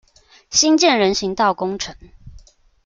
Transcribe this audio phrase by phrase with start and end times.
[0.49, 1.95] 新建人行道工程